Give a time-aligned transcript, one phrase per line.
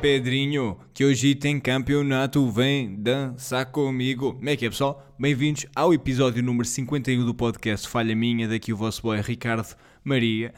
[0.00, 4.34] Pedrinho, que hoje tem campeonato, vem dançar comigo.
[4.34, 5.14] Como é que é pessoal?
[5.18, 10.54] Bem-vindos ao episódio número 51 do podcast Falha Minha, daqui o vosso boy Ricardo Maria.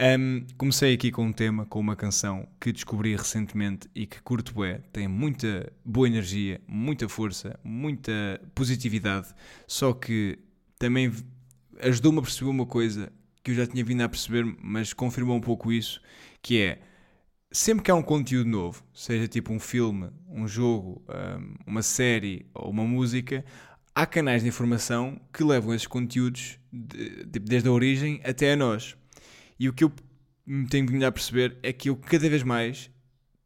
[0.00, 4.54] Um, comecei aqui com um tema, com uma canção que descobri recentemente e que curto
[4.54, 9.28] bué, tem muita boa energia, muita força, muita positividade,
[9.66, 10.38] só que
[10.78, 11.12] também
[11.80, 13.12] ajudou-me a perceber uma coisa
[13.42, 16.00] que eu já tinha vindo a perceber, mas confirmou um pouco isso,
[16.40, 16.80] que é
[17.52, 21.02] sempre que há um conteúdo novo, seja tipo um filme, um jogo,
[21.66, 23.44] uma série ou uma música,
[23.94, 28.56] há canais de informação que levam esses conteúdos de, de, desde a origem até a
[28.56, 28.96] nós.
[29.58, 29.92] E o que eu
[30.70, 32.90] tenho vindo a perceber é que eu cada vez mais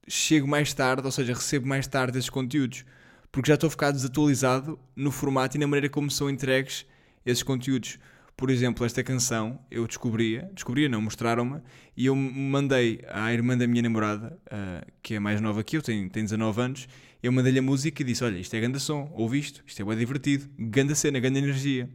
[0.08, 2.84] chego mais tarde, ou seja, recebo mais tarde esses conteúdos,
[3.32, 6.86] porque já estou a ficar desatualizado no formato e na maneira como são entregues
[7.24, 7.98] esses conteúdos.
[8.36, 11.62] Por exemplo, esta canção eu descobria, descobria não, mostraram-me,
[11.96, 15.82] e eu mandei à irmã da minha namorada, uh, que é mais nova que eu,
[15.82, 16.88] tem, tem 19 anos,
[17.22, 19.84] eu mandei-lhe a música e disse: Olha, isto é grande som, ouvi isto, isto é
[19.84, 21.88] bem divertido, grande cena, grande energia.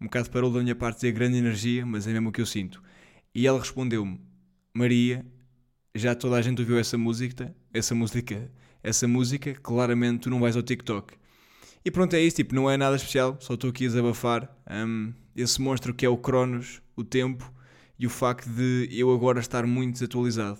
[0.00, 2.46] Um bocado parou da minha parte dizer grande energia, mas é mesmo o que eu
[2.46, 2.82] sinto.
[3.32, 4.20] E ela respondeu-me:
[4.74, 5.24] Maria,
[5.94, 8.50] já toda a gente ouviu essa música, essa música,
[8.82, 11.14] essa música, claramente tu não vais ao TikTok.
[11.84, 14.54] E pronto, é isso, tipo, não é nada especial, só estou aqui a desabafar.
[14.68, 17.52] Um, esse monstro que é o Cronos, o tempo
[17.98, 20.58] e o facto de eu agora estar muito desatualizado.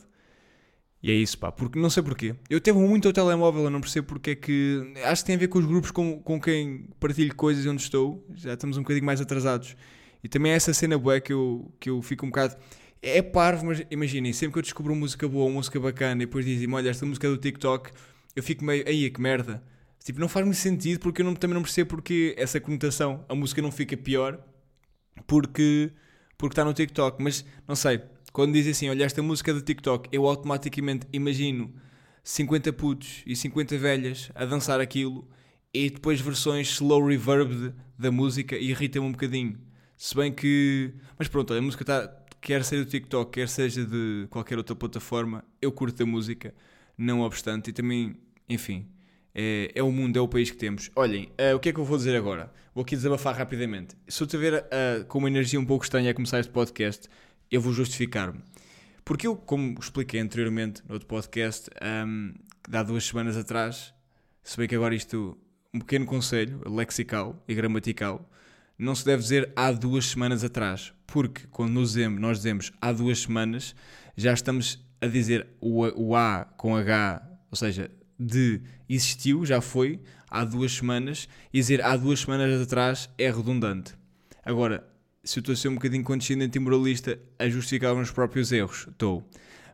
[1.02, 2.34] E é isso, pá, porque não sei porquê.
[2.50, 4.92] Eu teve muito ao telemóvel, eu não percebo porque é que.
[5.04, 8.22] Acho que tem a ver com os grupos com, com quem partilho coisas onde estou,
[8.34, 9.74] já estamos um bocadinho mais atrasados.
[10.22, 12.54] E também é essa cena boa que eu, que eu fico um bocado.
[13.00, 16.26] É parvo, mas imaginem, sempre que eu descubro uma música boa, uma música bacana, e
[16.26, 17.90] depois dizem-me, olha, esta música é do TikTok,
[18.36, 19.62] eu fico meio, aí, que merda.
[20.04, 23.34] Tipo, não faz muito sentido porque eu não, também não percebo porque essa conotação, a
[23.34, 24.38] música não fica pior
[25.26, 25.92] porque
[26.36, 28.00] porque está no TikTok, mas não sei,
[28.32, 31.74] quando dizem assim, olha esta música do TikTok, eu automaticamente imagino
[32.24, 35.28] 50 putos e 50 velhas a dançar aquilo
[35.72, 39.58] e depois versões slow reverb da música e irrita-me um bocadinho.
[39.96, 40.94] Se bem que.
[41.18, 42.16] Mas pronto, a música está.
[42.40, 46.54] Quer seja do TikTok, quer seja de qualquer outra plataforma, eu curto a música,
[46.96, 48.16] não obstante, e também,
[48.48, 48.88] enfim,
[49.34, 50.90] é, é, o mundo, é o país que temos.
[50.96, 52.52] Olhem, uh, o que é que eu vou dizer agora?
[52.74, 53.96] Vou aqui desabafar rapidamente.
[54.08, 57.08] Se eu te ver uh, com uma energia um pouco estranha a começar este podcast,
[57.50, 58.40] eu vou justificar-me.
[59.04, 61.68] Porque eu, como expliquei anteriormente no outro podcast,
[62.06, 62.32] um,
[62.72, 63.92] há duas semanas atrás,
[64.42, 65.36] se bem que agora isto,
[65.74, 68.30] um pequeno conselho lexical e gramatical,
[68.78, 72.92] não se deve dizer há duas semanas atrás, porque quando nós dizemos, nós dizemos há
[72.92, 73.74] duas semanas,
[74.16, 77.20] já estamos a dizer o, o A com H,
[77.50, 77.90] ou seja,
[78.20, 79.98] de existiu, já foi,
[80.30, 83.94] há duas semanas, e dizer há duas semanas atrás é redundante.
[84.44, 84.86] Agora,
[85.24, 88.86] se eu estou a ser um bocadinho condescendente e moralista a justificar os próprios erros,
[88.90, 89.26] estou.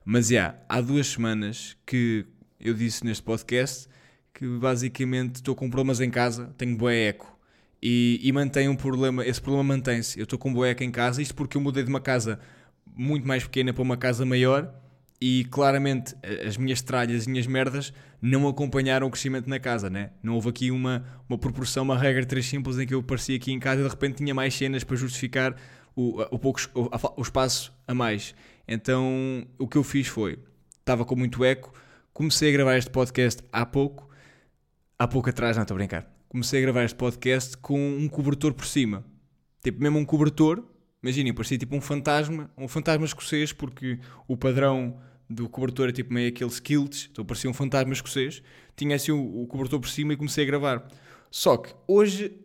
[0.05, 2.25] Mas já, há duas semanas que
[2.61, 3.89] eu disse neste podcast
[4.33, 7.39] que basicamente estou com problemas em casa, tenho boa eco
[7.83, 10.19] e, e mantém um problema, esse problema mantém-se.
[10.19, 12.39] Eu estou com boa eco em casa, isto porque eu mudei de uma casa
[12.95, 14.73] muito mais pequena para uma casa maior
[15.21, 16.15] e claramente
[16.47, 20.11] as minhas tralhas, as minhas merdas não acompanharam o crescimento na casa, né?
[20.23, 23.53] Não houve aqui uma, uma proporção, uma regra três simples em que eu aparecia aqui
[23.53, 25.57] em casa e de repente tinha mais cenas para justificar
[25.95, 28.35] o, o, pouco, o, o espaço a mais.
[28.69, 30.39] Então o que eu fiz foi,
[30.79, 31.73] estava com muito eco,
[32.13, 34.09] comecei a gravar este podcast há pouco,
[34.99, 38.53] há pouco atrás, não estou a brincar, comecei a gravar este podcast com um cobertor
[38.53, 39.05] por cima,
[39.63, 40.63] tipo mesmo um cobertor
[41.03, 46.13] Imaginem, parecia tipo um fantasma, um fantasma escocês, porque o padrão do cobertor é tipo
[46.13, 48.43] meio aqueles kilts, então parecia um fantasma escocês.
[48.77, 50.89] Tinha assim o, o cobertor por cima e comecei a gravar.
[51.31, 52.41] Só que hoje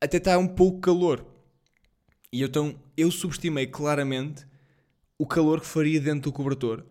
[0.00, 1.26] até está um pouco calor.
[2.32, 4.46] E então eu subestimei claramente
[5.18, 6.84] o calor que faria dentro do cobertor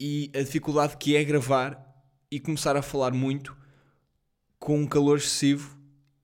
[0.00, 1.84] e a dificuldade que é gravar
[2.30, 3.56] e começar a falar muito
[4.58, 5.78] com um calor excessivo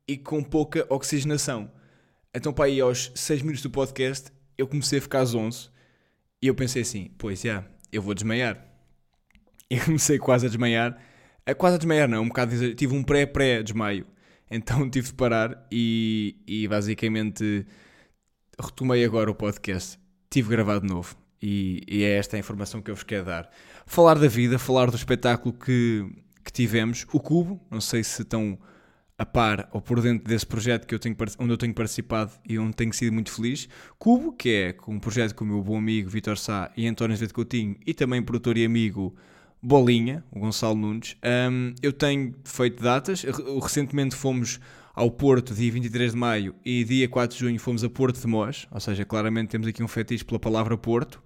[0.07, 1.71] e com pouca oxigenação.
[2.35, 5.69] Então, para aí aos 6 minutos do podcast, eu comecei a ficar às 11
[6.43, 8.63] e eu pensei assim: pois já, eu vou desmaiar.
[9.71, 10.97] E comecei quase a desmaiar.
[11.47, 12.75] É quase a desmaiar, não, um bocado.
[12.75, 14.07] Tive um pré-pré-desmaio.
[14.51, 17.67] Então tive de parar e, e basicamente
[18.61, 19.99] retomei agora o podcast.
[20.31, 21.17] Tive gravado de novo.
[21.41, 23.51] E, e, é esta a informação que eu vos quero dar.
[23.87, 26.07] Falar da vida, falar do espetáculo que,
[26.45, 27.07] que tivemos.
[27.13, 28.59] O Cubo, não sei se estão
[29.17, 32.59] a par ou por dentro desse projeto que eu tenho, onde eu tenho participado e
[32.59, 33.69] onde tenho sido muito feliz.
[33.99, 37.27] Cubo, que é um projeto com o meu bom amigo Vitor Sá e António Zé
[37.29, 39.15] Coutinho e também produtor e amigo
[39.63, 41.17] Bolinha, o Gonçalo Nunes.
[41.25, 43.25] Um, eu tenho feito datas,
[43.63, 44.61] recentemente fomos
[44.95, 48.27] ao Porto dia 23 de maio e dia 4 de junho fomos a Porto de
[48.27, 51.23] Mós, ou seja, claramente temos aqui um fetiche pela palavra Porto.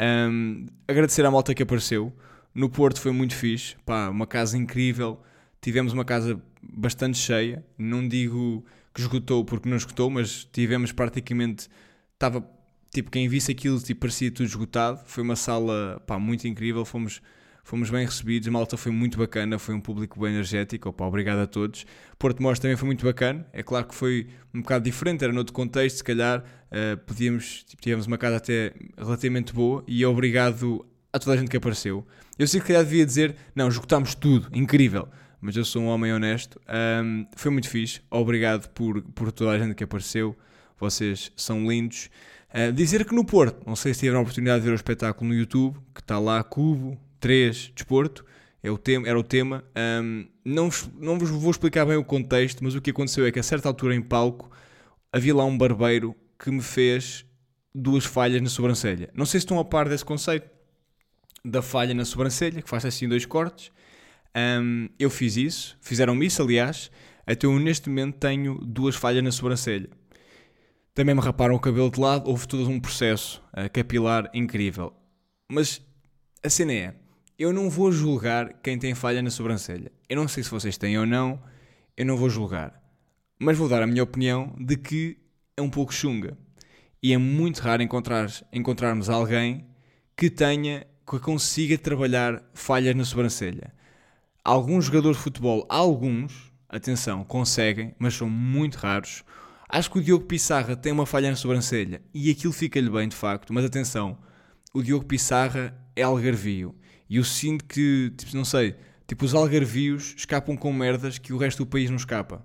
[0.00, 2.12] Um, agradecer à malta que apareceu,
[2.54, 5.20] No Porto foi muito fixe, pá, uma casa incrível.
[5.60, 7.64] Tivemos uma casa bastante cheia.
[7.76, 8.64] Não digo
[8.94, 11.68] que esgotou porque não esgotou, mas tivemos praticamente.
[12.14, 12.48] Estava
[12.92, 15.00] tipo, quem visse aquilo tipo, parecia tudo esgotado.
[15.06, 16.84] Foi uma sala pá, muito incrível.
[16.84, 17.20] Fomos,
[17.64, 18.48] fomos bem recebidos.
[18.48, 19.58] Malta foi muito bacana.
[19.58, 20.88] Foi um público bem energético.
[20.88, 21.84] Opa, obrigado a todos.
[22.18, 23.46] Porto Mós também foi muito bacana.
[23.52, 25.98] É claro que foi um bocado diferente, era noutro contexto.
[25.98, 29.84] Se calhar uh, podíamos, tipo, tivemos uma casa até relativamente boa.
[29.86, 32.06] E obrigado a toda a gente que apareceu.
[32.38, 35.08] Eu sei que calhar devia dizer, não, esgotámos tudo, incrível.
[35.40, 36.60] Mas eu sou um homem honesto.
[37.04, 38.00] Um, foi muito fixe.
[38.10, 40.36] Obrigado por, por toda a gente que apareceu.
[40.78, 42.10] Vocês são lindos.
[42.52, 45.28] Uh, dizer que no Porto, não sei se tiveram a oportunidade de ver o espetáculo
[45.28, 48.24] no YouTube, que está lá Cubo 3 Desporto,
[48.62, 49.64] é o tema, era o tema.
[50.02, 53.30] Um, não, vos, não vos vou explicar bem o contexto, mas o que aconteceu é
[53.30, 54.50] que a certa altura em palco
[55.12, 57.24] havia lá um barbeiro que me fez
[57.74, 59.10] duas falhas na sobrancelha.
[59.14, 60.48] Não sei se estão a par desse conceito
[61.44, 63.70] da falha na sobrancelha, que faz assim dois cortes.
[64.36, 66.90] Um, eu fiz isso, fizeram-me isso, aliás.
[67.26, 69.90] Até eu neste momento tenho duas falhas na sobrancelha.
[70.94, 74.92] Também me raparam o cabelo de lado, houve todo um processo uh, capilar incrível.
[75.50, 75.80] Mas
[76.42, 76.94] a cena é,
[77.38, 79.92] eu não vou julgar quem tem falha na sobrancelha.
[80.08, 81.40] Eu não sei se vocês têm ou não,
[81.96, 82.82] eu não vou julgar.
[83.38, 85.18] Mas vou dar a minha opinião de que
[85.56, 86.36] é um pouco chunga.
[87.02, 89.66] E é muito raro encontrar, encontrarmos alguém
[90.16, 93.72] que tenha, que consiga trabalhar falhas na sobrancelha.
[94.48, 99.22] Alguns jogadores de futebol, alguns, atenção, conseguem, mas são muito raros.
[99.68, 103.14] Acho que o Diogo Pissarra tem uma falha na sobrancelha e aquilo fica-lhe bem de
[103.14, 104.16] facto, mas atenção,
[104.72, 106.74] o Diogo Pissarra é algarvio
[107.10, 108.74] e eu sinto que, tipo, não sei,
[109.06, 112.42] tipo, os algarvios escapam com merdas que o resto do país não escapa.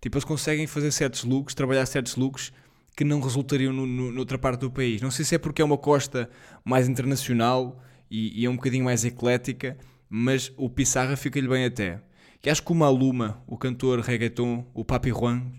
[0.00, 2.50] Tipo, eles conseguem fazer certos looks, trabalhar certos looks
[2.96, 5.02] que não resultariam no, no, noutra parte do país.
[5.02, 6.30] Não sei se é porque é uma costa
[6.64, 7.78] mais internacional
[8.10, 9.76] e, e é um bocadinho mais eclética,
[10.14, 11.98] mas o Pissarra fica-lhe bem até.
[12.42, 15.50] Que acho que o Maluma, o cantor reggaeton, o Papi Juan,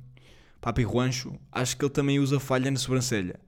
[0.61, 3.39] Papi Juancho, acho que ele também usa falha na sobrancelha.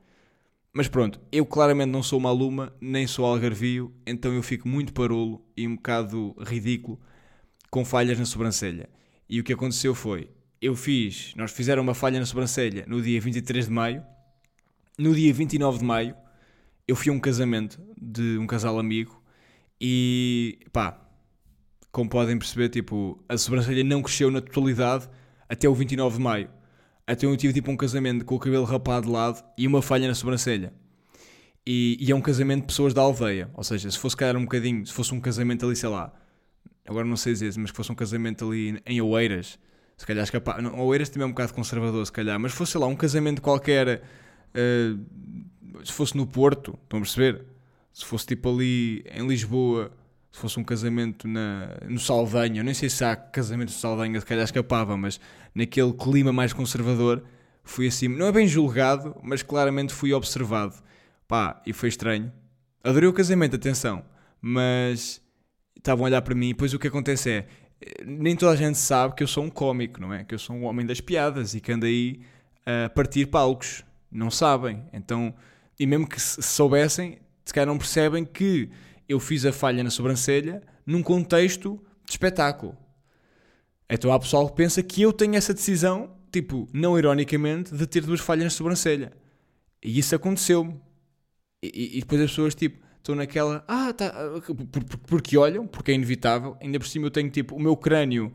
[0.73, 5.45] Mas pronto, eu claramente não sou Maluma, nem sou Algarvio, então eu fico muito parolo
[5.55, 6.99] e um bocado ridículo
[7.69, 8.89] com falhas na sobrancelha.
[9.29, 10.27] E o que aconteceu foi,
[10.59, 14.03] eu fiz, nós fizeram uma falha na sobrancelha no dia 23 de maio,
[14.97, 16.15] no dia 29 de maio,
[16.87, 19.23] eu fui a um casamento de um casal amigo
[19.79, 21.01] e pá,
[21.91, 25.09] como podem perceber, tipo, a sobrancelha não cresceu na totalidade
[25.47, 26.49] até o 29 de maio.
[27.07, 30.07] Até eu tive tipo um casamento com o cabelo rapado de lado e uma falha
[30.07, 30.73] na sobrancelha.
[31.65, 33.49] E, e, é um casamento de pessoas da aldeia.
[33.53, 36.13] Ou seja, se fosse calhar um bocadinho, se fosse um casamento ali, sei lá,
[36.85, 39.57] agora não sei dizer, mas que fosse um casamento ali em Oeiras,
[39.97, 40.61] se calhar escapar.
[40.61, 43.41] Não, Oeiras também é um bocado conservador, se calhar, mas fosse sei lá um casamento
[43.41, 44.03] qualquer,
[44.53, 47.45] uh, se fosse no Porto, estão a perceber?
[47.95, 49.89] Se fosse tipo ali em Lisboa,
[50.29, 54.19] se fosse um casamento na, no Saldanha, eu nem sei se há casamento no Saldanha,
[54.19, 55.17] se calhar escapava, mas
[55.53, 57.23] naquele clima mais conservador,
[57.63, 60.75] fui assim, não é bem julgado, mas claramente fui observado.
[61.25, 62.33] Pá, e foi estranho.
[62.83, 64.03] Adorei o casamento, atenção,
[64.41, 65.21] mas
[65.77, 67.47] estavam a olhar para mim e depois o que acontece é,
[68.05, 70.25] nem toda a gente sabe que eu sou um cómico, não é?
[70.25, 72.19] Que eu sou um homem das piadas e que ando aí
[72.65, 73.85] a partir palcos.
[74.11, 74.83] Não sabem.
[74.91, 75.33] Então,
[75.79, 78.69] e mesmo que soubessem, se calhar não percebem que
[79.07, 82.75] eu fiz a falha na sobrancelha num contexto de espetáculo.
[83.89, 88.01] Então há pessoal que pensa que eu tenho essa decisão, tipo, não ironicamente, de ter
[88.01, 89.11] duas falhas na sobrancelha.
[89.83, 90.79] E isso aconteceu-me.
[91.61, 93.63] E, e, depois as pessoas, tipo, estão naquela.
[93.67, 94.13] Ah, tá.
[95.07, 96.57] Porque olham, porque é inevitável.
[96.59, 98.33] Ainda por cima eu tenho, tipo, o meu crânio.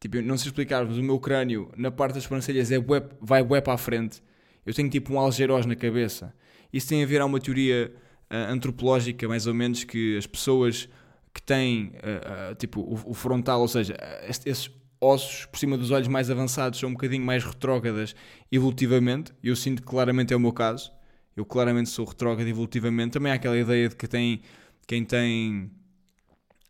[0.00, 3.42] Tipo, não sei explicar, mas o meu crânio na parte das sobrancelhas é bué, vai
[3.42, 4.22] bué para a frente.
[4.66, 6.34] Eu tenho, tipo, um algeroz na cabeça.
[6.72, 7.94] Isso tem a ver a uma teoria
[8.30, 10.88] uh, antropológica, mais ou menos, que as pessoas
[11.32, 13.96] que têm uh, tipo o, o, frontal, ou seja,
[14.28, 18.14] esses ossos por cima dos olhos mais avançados são um bocadinho mais retrógradas
[18.50, 19.32] evolutivamente.
[19.42, 20.92] Eu sinto que claramente é o meu caso.
[21.36, 23.12] Eu claramente sou retrógrado evolutivamente.
[23.12, 24.40] Também há aquela ideia de que tem
[24.86, 25.70] quem tem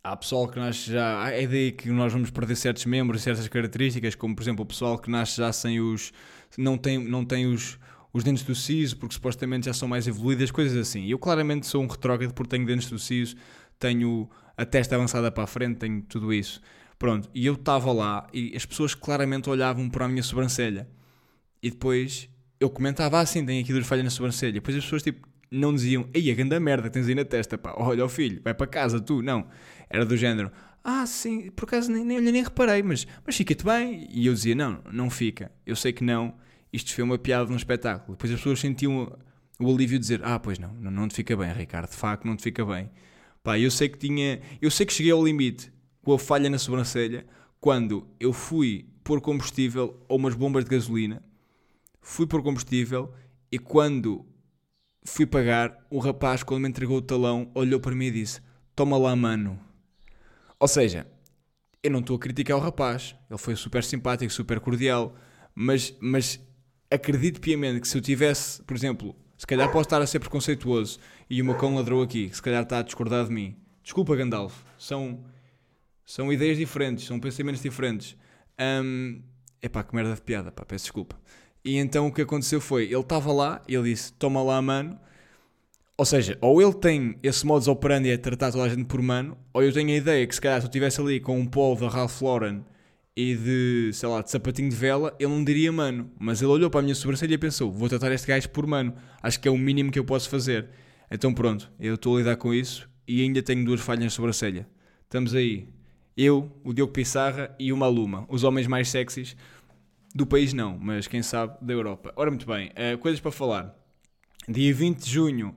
[0.02, 1.18] há pessoal que nasce já.
[1.18, 4.66] Há a ideia que nós vamos perder certos membros, certas características, como por exemplo o
[4.66, 6.12] pessoal que nasce já sem os.
[6.58, 7.78] não tem, não tem os,
[8.14, 11.04] os dentes do siso, porque supostamente já são mais evoluídas, coisas assim.
[11.06, 13.34] Eu claramente sou um retrógrado porque tenho dentes do siso,
[13.76, 16.60] tenho a testa avançada para a frente, tenho tudo isso.
[16.96, 20.88] Pronto, e eu estava lá e as pessoas claramente olhavam para a minha sobrancelha.
[21.60, 22.28] E depois
[22.60, 24.50] eu comentava assim, tenho aqui duas falhas na sobrancelha.
[24.50, 27.24] E depois as pessoas tipo não diziam, ei, a grande merda que tens aí na
[27.24, 29.46] testa, pá, olha o filho, vai para casa, tu, não.
[29.90, 30.50] Era do género,
[30.82, 34.08] ah, sim, por acaso nem, nem, nem reparei, mas, mas fica-te bem.
[34.10, 36.34] E eu dizia, não, não fica, eu sei que não,
[36.74, 38.16] isto foi uma piada num espetáculo.
[38.16, 39.16] Depois as pessoas sentiam
[39.60, 42.24] o alívio de dizer: Ah, pois não, não, não te fica bem, Ricardo, de facto
[42.24, 42.90] não te fica bem.
[43.42, 44.40] Pá, eu sei que tinha.
[44.60, 47.24] Eu sei que cheguei ao limite com a falha na sobrancelha
[47.60, 51.22] quando eu fui pôr combustível a umas bombas de gasolina,
[52.00, 53.14] fui pôr combustível
[53.52, 54.26] e quando
[55.04, 58.40] fui pagar, o rapaz, quando me entregou o talão, olhou para mim e disse:
[58.74, 59.60] Toma lá, mano.
[60.58, 61.06] Ou seja,
[61.82, 65.14] eu não estou a criticar o rapaz, ele foi super simpático, super cordial,
[65.54, 66.40] mas, mas
[66.94, 70.98] acredito piamente que se eu tivesse, por exemplo, se calhar posso estar a ser preconceituoso
[71.28, 73.56] e o meu cão ladrou aqui, se calhar está a discordar de mim.
[73.82, 75.24] Desculpa, Gandalf, são,
[76.04, 78.16] são ideias diferentes, são pensamentos diferentes.
[78.58, 79.20] Um,
[79.60, 81.18] epá, que merda de piada, pá, peço desculpa.
[81.64, 84.98] E então o que aconteceu foi, ele estava lá e ele disse, toma lá, mano.
[85.96, 89.36] Ou seja, ou ele tem esse modus operandi a tratar toda a gente por mano,
[89.52, 91.76] ou eu tenho a ideia que se calhar se eu estivesse ali com um polo
[91.80, 92.64] da Ralph Lauren
[93.16, 96.10] e de, sei lá, de sapatinho de vela, ele não diria mano.
[96.18, 98.94] Mas ele olhou para a minha sobrancelha e pensou: vou tratar este gajo por mano.
[99.22, 100.68] Acho que é o mínimo que eu posso fazer.
[101.10, 104.66] Então pronto, eu estou a lidar com isso e ainda tenho duas falhas na sobrancelha.
[105.02, 105.68] Estamos aí.
[106.16, 109.36] Eu, o Diogo Pissarra e o Maluma, os homens mais sexys
[110.14, 112.12] do país não, mas quem sabe da Europa.
[112.14, 113.74] Ora, muito bem, uh, coisas para falar.
[114.48, 115.56] Dia 20 de junho,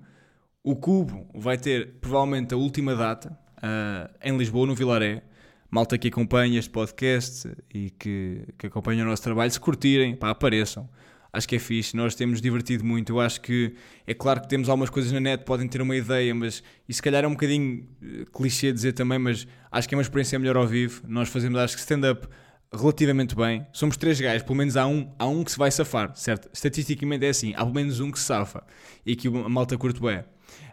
[0.64, 5.24] o Cubo vai ter provavelmente a última data uh, em Lisboa, no Vilaré
[5.70, 10.30] malta que acompanha este podcast e que, que acompanha o nosso trabalho, se curtirem, pá,
[10.30, 10.90] apareçam.
[11.32, 13.12] Acho que é fixe, nós temos divertido muito.
[13.12, 13.76] Eu acho que
[14.08, 17.02] é claro que temos algumas coisas na net, podem ter uma ideia, mas e se
[17.02, 20.56] calhar é um bocadinho eh, clichê dizer também, mas acho que é uma experiência melhor
[20.56, 21.04] ao vivo.
[21.08, 22.28] Nós fazemos, acho que stand-up
[22.74, 23.66] relativamente bem.
[23.72, 26.50] Somos três gajos, pelo menos há um, há um que se vai safar, certo?
[26.54, 28.64] Estatisticamente é assim, há pelo menos um que se safa
[29.06, 30.24] e que a malta curto bem.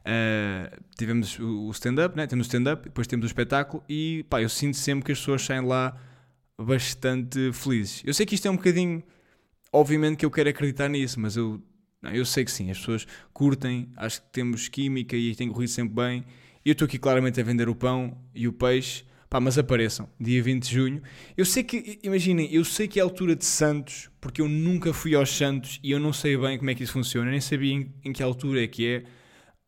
[0.04, 2.26] Uh, tivemos o stand-up, né?
[2.26, 5.42] temos o stand-up, depois temos o espetáculo e pá, eu sinto sempre que as pessoas
[5.42, 5.96] saem lá
[6.60, 8.02] bastante felizes.
[8.04, 9.02] Eu sei que isto é um bocadinho,
[9.72, 11.62] obviamente que eu quero acreditar nisso, mas eu,
[12.02, 15.70] não, eu sei que sim, as pessoas curtem, acho que temos química e tem corrido
[15.70, 16.24] sempre bem.
[16.62, 20.42] Eu estou aqui claramente a vender o pão e o peixe, pá, mas apareçam, dia
[20.42, 21.02] 20 de junho.
[21.34, 24.92] Eu sei que, imaginem, eu sei que é a altura de Santos, porque eu nunca
[24.92, 27.72] fui aos Santos e eu não sei bem como é que isso funciona, nem sabia
[27.72, 29.04] em, em que altura é que é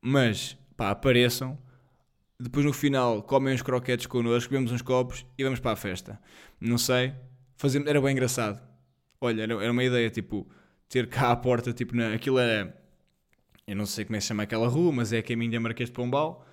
[0.09, 1.59] mas, pá, apareçam.
[2.39, 6.21] Depois no final comem uns croquetes connosco, bebemos uns copos e vamos para a festa.
[6.61, 7.13] Não sei,
[7.57, 8.63] fazemos, era bem engraçado.
[9.21, 10.47] Olha, era, era uma ideia, tipo,
[10.89, 12.73] ter cá à porta, tipo, na, aquilo é.
[13.67, 15.59] Eu não sei como é que se chama aquela rua, mas é a caminho da
[15.59, 16.47] Marquês de Pombal.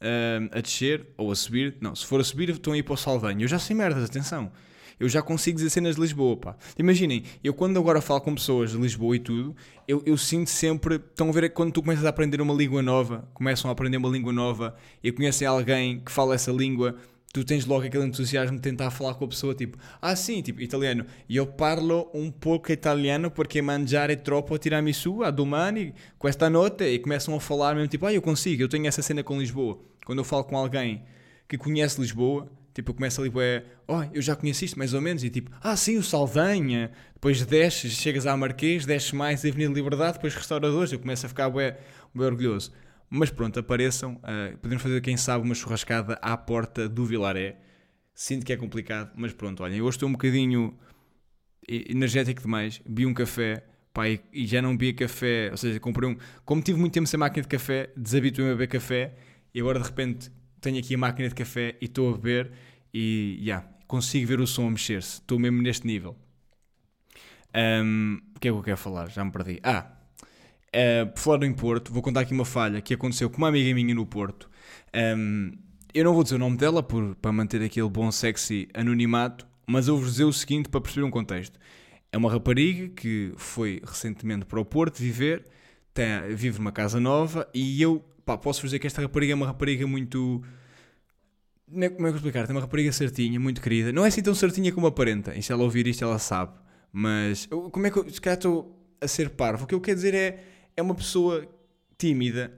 [0.00, 1.76] Uh, a descer ou a subir.
[1.80, 3.44] Não, se for a subir, estão a ir para o Saldanha.
[3.44, 4.50] Eu já sei merdas, atenção
[4.98, 6.56] eu já consigo dizer cenas de Lisboa, pá.
[6.78, 9.54] Imaginem, eu quando agora falo com pessoas de Lisboa e tudo,
[9.86, 13.28] eu, eu sinto sempre, estão a ver quando tu começas a aprender uma língua nova,
[13.34, 16.96] começam a aprender uma língua nova e conhecem alguém que fala essa língua,
[17.32, 20.60] tu tens logo aquele entusiasmo de tentar falar com a pessoa, tipo, ah sim, tipo,
[20.60, 26.98] italiano, eu parlo um pouco italiano porque mangiare troppo tiramisu a domani, questa notte, e
[26.98, 29.78] começam a falar mesmo, tipo, ah, eu consigo, eu tenho essa cena com Lisboa.
[30.04, 31.02] Quando eu falo com alguém
[31.46, 35.24] que conhece Lisboa, Tipo, começa ali, é, oh, eu já conheci isto mais ou menos,
[35.24, 36.92] e tipo, ah, sim, o Saldanha.
[37.12, 40.92] Depois desces, chegas à Marquês, desces mais a Avenida Liberdade, depois restauradores.
[40.92, 41.74] Eu começo a ficar bem,
[42.14, 42.72] bem orgulhoso.
[43.10, 44.12] Mas pronto, apareçam.
[44.22, 47.56] Uh, podemos fazer, quem sabe, uma churrascada à porta do Vilaré.
[48.14, 50.78] Sinto que é complicado, mas pronto, olhem, hoje estou um bocadinho
[51.68, 52.80] energético demais.
[52.86, 56.16] Vi um café, pá, e, e já não bebia café, ou seja, comprei um.
[56.44, 59.16] Como tive muito tempo sem máquina de café, desabituei-me a beber café
[59.52, 60.30] e agora de repente
[60.60, 62.52] tenho aqui a máquina de café e estou a beber
[62.92, 65.20] e yeah, consigo ver o som a mexer-se.
[65.20, 66.16] Estou mesmo neste nível.
[67.54, 69.08] Um, o que é que eu quero falar?
[69.08, 69.58] Já me perdi.
[69.62, 69.90] Ah,
[70.68, 73.74] uh, por falar em Porto, vou contar aqui uma falha que aconteceu com uma amiga
[73.74, 74.50] minha no Porto.
[74.94, 75.52] Um,
[75.94, 79.88] eu não vou dizer o nome dela por, para manter aquele bom sexy anonimato, mas
[79.88, 81.58] eu vou dizer o seguinte para perceber um contexto.
[82.12, 85.44] É uma rapariga que foi recentemente para o Porto viver,
[85.92, 89.46] tem, vive numa casa nova e eu pá, posso dizer que esta rapariga é uma
[89.46, 90.42] rapariga muito
[91.70, 92.46] como é que eu explicar?
[92.46, 93.92] Tem uma rapariga certinha, muito querida.
[93.92, 95.34] Não é assim tão certinha como aparenta.
[95.36, 96.52] E se ela ouvir isto, ela sabe.
[96.92, 98.10] Mas como é que eu.
[98.10, 99.64] Se calhar estou a ser parvo.
[99.64, 100.44] O que eu quero dizer é.
[100.76, 101.46] É uma pessoa
[101.96, 102.52] tímida.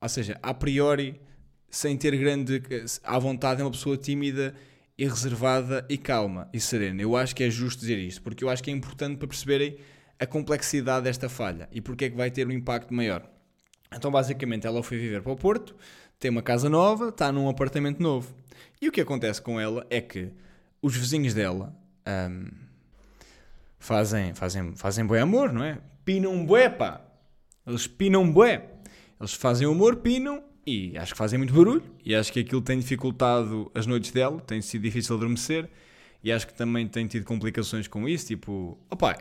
[0.00, 1.20] Ou seja, a priori,
[1.68, 2.62] sem ter grande.
[3.02, 4.54] À vontade, é uma pessoa tímida
[4.96, 7.02] e reservada e calma e serena.
[7.02, 8.22] Eu acho que é justo dizer isto.
[8.22, 9.76] Porque eu acho que é importante para perceberem
[10.18, 13.28] a complexidade desta falha e porque é que vai ter um impacto maior.
[13.96, 15.76] Então, basicamente, ela foi viver para o Porto,
[16.24, 18.34] tem uma casa nova, está num apartamento novo.
[18.80, 20.30] E o que acontece com ela é que
[20.80, 21.76] os vizinhos dela
[22.30, 22.50] um,
[23.78, 25.76] fazem, fazem, fazem bué amor, não é?
[26.02, 27.02] Pinam bué, pá.
[27.66, 28.70] Eles pinam bué.
[29.20, 31.82] Eles fazem amor, pinam e acho que fazem muito barulho.
[32.02, 35.68] E acho que aquilo tem dificultado as noites dela, tem sido difícil adormecer.
[36.22, 38.28] E acho que também tem tido complicações com isso.
[38.28, 39.14] Tipo, opá,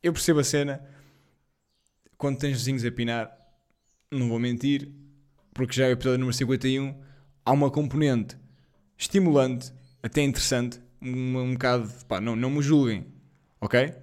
[0.00, 0.80] eu percebo a cena.
[2.16, 3.36] Quando tens vizinhos a pinar,
[4.08, 4.88] não vou mentir,
[5.54, 6.94] porque já é o episódio número 51
[7.44, 8.36] há uma componente
[8.98, 13.06] estimulante, até interessante, um, um bocado, pá, não, não me julguem,
[13.60, 13.94] ok?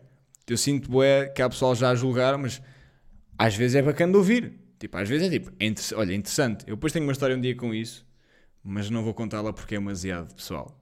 [0.47, 2.61] Eu sinto bué que há pessoal já a julgar, mas
[3.37, 4.53] às vezes é bacana de ouvir.
[4.77, 6.65] Tipo, às vezes é tipo, é inter olha, interessante.
[6.67, 8.05] Eu depois tenho uma história um dia com isso,
[8.63, 10.77] mas não vou contá-la porque é demasiado pessoal.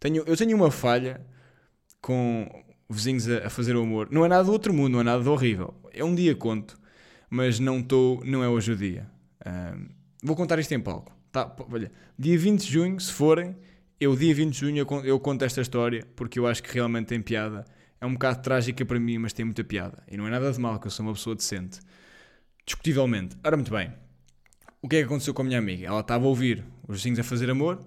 [0.00, 1.20] Tenho, eu tenho uma falha
[2.00, 2.48] com
[2.88, 4.08] vizinhos a, a fazer o amor.
[4.10, 5.74] Não é nada do outro mundo, não é nada de horrível.
[5.92, 6.78] É um dia conto,
[7.28, 9.10] mas não estou, não é hoje o dia.
[9.46, 9.88] Um,
[10.22, 11.12] vou contar isto em palco.
[11.30, 13.56] Tá, olha, dia 20 de junho, se forem,
[13.98, 17.20] eu dia 20 de junho eu, conto esta história porque eu acho que realmente tem
[17.20, 17.64] piada.
[18.00, 20.02] É um bocado trágica para mim, mas tem muita piada.
[20.10, 21.78] E não é nada de mal, que eu sou uma pessoa decente.
[22.66, 23.36] Discutivelmente.
[23.44, 23.92] Ora, muito bem.
[24.80, 25.86] O que é que aconteceu com a minha amiga?
[25.86, 27.78] Ela estava a ouvir os vizinhos a fazer amor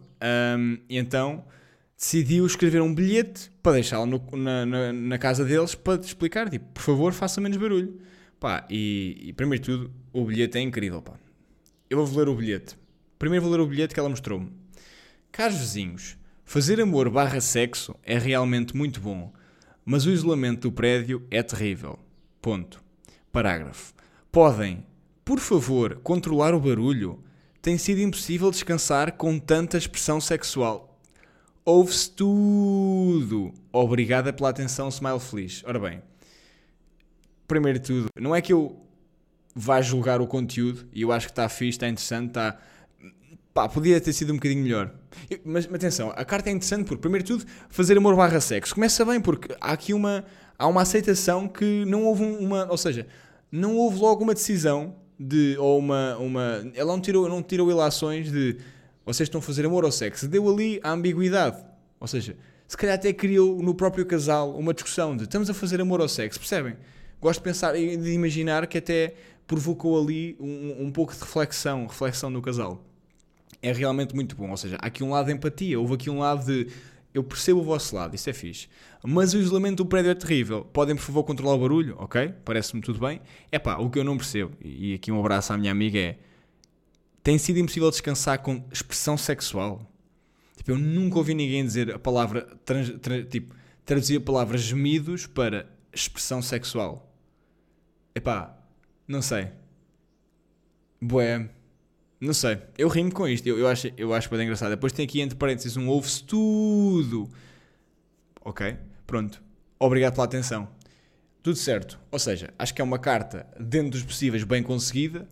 [0.57, 1.43] um, e então
[1.97, 6.65] decidiu escrever um bilhete para deixá-la na, na, na, casa deles para te explicar, tipo,
[6.73, 7.99] por favor, faça menos barulho.
[8.39, 11.13] Pá, e, e primeiro de tudo, o bilhete é incrível, pá.
[11.87, 12.75] Eu vou ler o bilhete.
[13.19, 14.51] Primeiro vou ler o bilhete que ela mostrou-me.
[15.31, 19.31] Caros vizinhos, fazer amor barra sexo é realmente muito bom,
[19.85, 21.99] mas o isolamento do prédio é terrível.
[22.41, 22.83] Ponto.
[23.31, 23.93] Parágrafo.
[24.31, 24.83] Podem,
[25.23, 27.23] por favor, controlar o barulho?
[27.61, 30.99] Tem sido impossível descansar com tanta expressão sexual.
[31.63, 33.53] Ouve-se tudo.
[33.71, 35.63] Obrigada pela atenção, Smile Feliz.
[35.65, 36.01] Ora bem,
[37.47, 38.85] primeiro de tudo, não é que eu
[39.55, 42.59] vá julgar o conteúdo e eu acho que está fixe, está interessante, está.
[43.53, 44.93] Pá, podia ter sido um bocadinho melhor.
[45.45, 48.75] Mas, mas atenção, a carta é interessante porque, primeiro de tudo, fazer amor barra sexo.
[48.75, 50.25] Começa bem porque há aqui uma,
[50.59, 52.69] há uma aceitação que não houve uma.
[52.69, 53.07] Ou seja,
[53.49, 55.55] não houve logo uma decisão de.
[55.57, 56.17] Ou uma.
[56.17, 58.57] uma ela não tirou, não tirou ilações de
[59.05, 60.27] vocês estão a fazer amor ou sexo.
[60.27, 61.63] Deu ali a ambiguidade.
[61.99, 62.35] Ou seja,
[62.67, 66.09] se calhar até criou no próprio casal uma discussão de estamos a fazer amor ou
[66.09, 66.75] sexo, percebem?
[67.21, 69.13] Gosto de pensar e de imaginar que até
[69.47, 72.83] provocou ali um, um pouco de reflexão, reflexão no casal.
[73.61, 74.49] É realmente muito bom.
[74.49, 76.67] Ou seja, há aqui um lado de empatia, houve aqui um lado de
[77.13, 78.67] eu percebo o vosso lado, isso é fixe.
[79.01, 80.65] Mas o isolamento do prédio é terrível.
[80.65, 81.95] Podem, por favor, controlar o barulho?
[81.97, 83.21] Ok, parece-me tudo bem.
[83.49, 86.17] É pá, o que eu não percebo, e aqui um abraço à minha amiga, é
[87.23, 89.89] tem sido impossível descansar com expressão sexual.
[90.57, 93.55] Tipo, eu nunca ouvi ninguém dizer a palavra, trans, trans, tipo,
[93.85, 97.11] traduzir a palavra gemidos para expressão sexual.
[98.13, 98.55] Epá,
[99.07, 99.49] não sei.
[101.01, 101.49] Bué,
[102.19, 102.59] não sei.
[102.77, 104.71] Eu rimo com isto, eu, eu acho, eu acho bem engraçado.
[104.71, 107.29] Depois tem aqui entre parênteses um ouve-se tudo.
[108.41, 109.41] Ok, pronto.
[109.79, 110.67] Obrigado pela atenção.
[111.43, 111.99] Tudo certo.
[112.11, 115.27] Ou seja, acho que é uma carta, dentro dos possíveis, bem conseguida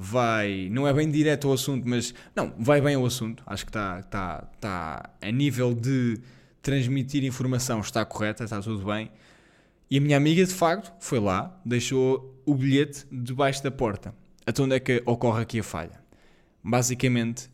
[0.00, 3.42] vai, não é bem direto ao assunto, mas não, vai bem ao assunto.
[3.44, 6.20] Acho que está tá, tá, a nível de
[6.62, 9.10] transmitir informação está correta, está tudo bem.
[9.90, 14.14] E a minha amiga, de facto, foi lá, deixou o bilhete debaixo da porta.
[14.46, 16.02] Até onde é que ocorre aqui a falha?
[16.62, 17.50] Basicamente,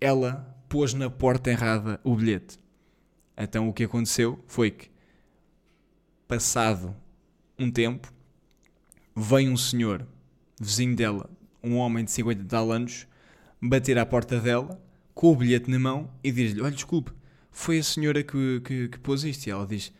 [0.00, 2.58] ela pôs na porta errada o bilhete.
[3.36, 4.90] Então o que aconteceu foi que,
[6.28, 6.94] passado
[7.58, 8.12] um tempo,
[9.14, 10.06] vem um senhor,
[10.60, 11.28] vizinho dela,
[11.62, 13.06] um homem de 50 e tal anos
[13.60, 14.80] bater à porta dela
[15.14, 17.12] com o bilhete na mão e diz-lhe: Olha, desculpe,
[17.50, 19.46] foi a senhora que, que, que pôs isto?
[19.46, 19.92] E ela diz: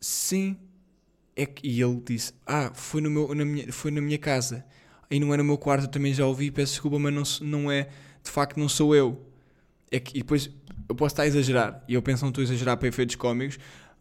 [0.00, 0.56] Sim.
[1.38, 4.64] É que, e ele disse: Ah, foi, no meu, na minha, foi na minha casa.
[5.08, 7.70] E não é no meu quarto, eu também já ouvi, peço desculpa, mas não, não
[7.70, 7.88] é,
[8.22, 9.24] de facto, não sou eu.
[9.88, 10.50] É que, e depois
[10.88, 13.58] eu posso estar a exagerar, e eu penso não estou a exagerar para efeitos cómicos,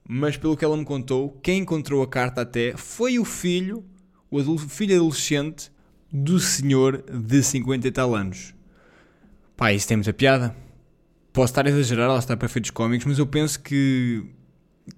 [0.08, 3.86] mas pelo que ela me contou, quem encontrou a carta até foi o filho,
[4.32, 5.72] o adulto, filho adolescente
[6.12, 8.54] do senhor de 50 e tal anos.
[9.56, 10.56] Pá, isso tem muita piada.
[11.32, 14.26] Posso estar a exagerar, ela está para efeitos cómicos, mas eu penso que,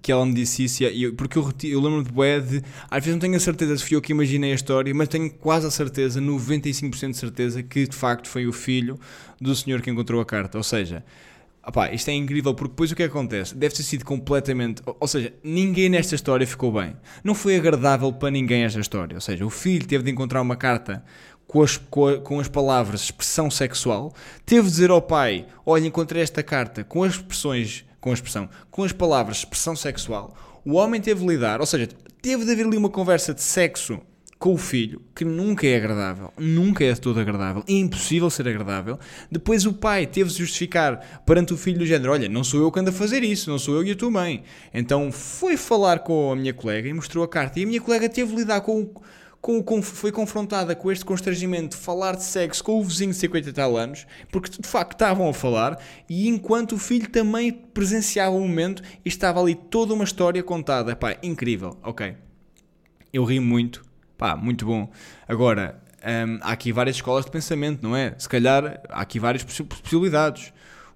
[0.00, 2.66] que ela me disse isso, e, porque eu, eu lembro de de.
[2.90, 5.30] Às vezes não tenho a certeza se fui eu que imaginei a história, mas tenho
[5.30, 8.98] quase a certeza, 95% de certeza, que de facto foi o filho
[9.40, 10.58] do senhor que encontrou a carta.
[10.58, 11.04] Ou seja,
[11.66, 13.54] Opá, isto é incrível porque depois o que acontece?
[13.54, 14.82] Deve ter sido completamente.
[14.98, 16.96] Ou seja, ninguém nesta história ficou bem.
[17.22, 19.14] Não foi agradável para ninguém esta história.
[19.14, 21.04] Ou seja, o filho teve de encontrar uma carta
[21.46, 24.14] com as, com as palavras expressão sexual,
[24.46, 27.84] teve de dizer ao pai: Olha, encontrei esta carta com as expressões.
[28.00, 30.34] Com a expressão, com as palavras expressão sexual,
[30.64, 31.88] o homem teve de lidar, ou seja,
[32.22, 34.00] teve de haver ali uma conversa de sexo
[34.40, 38.98] com o filho, que nunca é agradável, nunca é todo agradável, é impossível ser agradável.
[39.30, 42.72] Depois o pai teve de justificar perante o filho do género: Olha, não sou eu
[42.72, 44.42] que ando a fazer isso, não sou eu e a tua mãe.
[44.72, 47.60] Então foi falar com a minha colega e mostrou a carta.
[47.60, 48.90] E a minha colega teve de lidar com,
[49.40, 53.16] com, com, foi confrontada com este constrangimento de falar de sexo com o vizinho de
[53.16, 57.52] 50 e tal anos, porque de facto estavam a falar, e enquanto o filho também
[57.52, 60.94] presenciava o momento e estava ali toda uma história contada.
[60.94, 62.14] Pá, incrível, ok.
[63.12, 63.82] Eu ri muito,
[64.20, 64.86] Pá, muito bom.
[65.26, 68.14] Agora, um, há aqui várias escolas de pensamento, não é?
[68.18, 70.52] Se calhar há aqui várias possibilidades.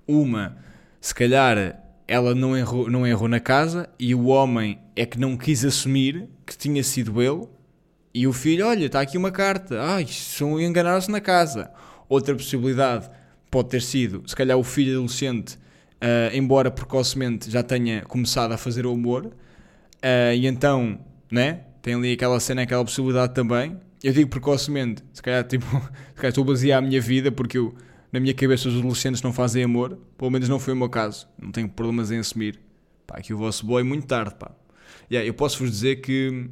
[0.07, 0.59] Uma,
[1.01, 5.39] se calhar ela não errou, não errou na casa e o homem é que não
[5.39, 7.49] quis assumir que tinha sido ele
[8.15, 11.71] e o filho, olha, está aqui uma carta, ai, são enganaram-se na casa.
[12.09, 13.11] Outra possibilidade
[13.51, 18.57] pode ter sido, se calhar o filho adolescente, uh, embora precocemente já tenha começado a
[18.57, 20.99] fazer o amor, uh, e então,
[21.31, 23.79] né, tem ali aquela cena, aquela possibilidade também.
[24.03, 27.75] Eu digo precocemente, se calhar, tipo, se calhar estou basear a minha vida porque eu
[28.15, 31.27] na minha cabeça os adolescentes não fazem amor, pelo menos não foi o meu caso,
[31.37, 32.61] não tenho problemas em assumir.
[33.05, 34.53] Pá, que o vosso boy muito tarde, pá.
[35.11, 36.49] Yeah, eu posso vos dizer que.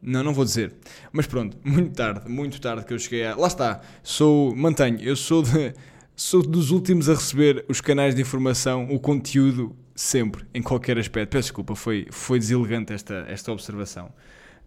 [0.00, 0.74] Não, não vou dizer.
[1.12, 3.36] Mas pronto, muito tarde, muito tarde que eu cheguei a.
[3.36, 4.54] Lá está, sou.
[4.54, 5.74] Mantenho, eu sou, de,
[6.14, 11.32] sou dos últimos a receber os canais de informação, o conteúdo, sempre, em qualquer aspecto.
[11.32, 14.12] Peço desculpa, foi, foi deselegante esta, esta observação.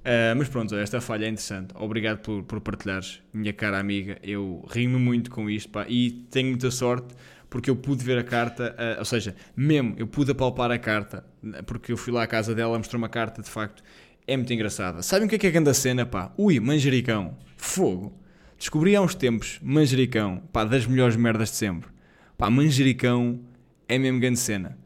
[0.01, 1.73] Uh, mas pronto, esta falha é interessante.
[1.75, 4.17] Obrigado por, por partilhares, minha cara amiga.
[4.23, 7.13] Eu rio-me muito com isto pá, e tenho muita sorte
[7.51, 11.25] porque eu pude ver a carta, uh, ou seja, mesmo eu pude apalpar a carta,
[11.65, 13.83] porque eu fui lá à casa dela, mostrou uma carta, de facto,
[14.27, 15.01] é muito engraçada.
[15.01, 16.33] Sabem o que é que é grande cena, pá?
[16.37, 18.17] Ui, manjericão, fogo.
[18.57, 21.89] Descobri há uns tempos manjericão, pá, das melhores merdas de sempre.
[22.37, 23.41] Pá, manjericão
[23.87, 24.77] é mesmo grande cena.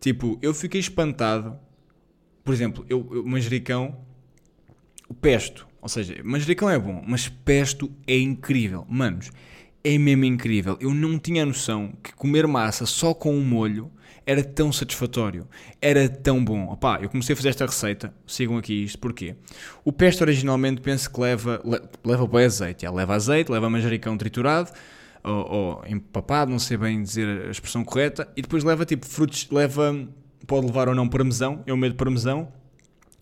[0.00, 1.58] Tipo, eu fiquei espantado,
[2.44, 3.98] por exemplo, eu, eu manjericão
[5.08, 8.86] o pesto, ou seja, manjericão é bom, mas pesto é incrível.
[8.88, 9.30] Manos,
[9.82, 10.76] é mesmo incrível.
[10.80, 13.90] Eu não tinha noção que comer massa só com um molho
[14.28, 15.48] era tão satisfatório,
[15.80, 16.70] era tão bom.
[16.70, 19.34] Opá, eu comecei a fazer esta receita, sigam aqui isto, porquê?
[19.82, 21.62] O pesto originalmente penso que leva,
[22.04, 24.70] leva bem azeite, já, leva azeite, leva manjericão triturado,
[25.24, 29.48] ou, ou, empapado, não sei bem dizer a expressão correta, e depois leva tipo frutos,
[29.50, 30.06] leva,
[30.46, 32.52] pode levar ou não parmesão, eu medo parmesão,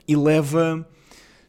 [0.09, 0.85] e leva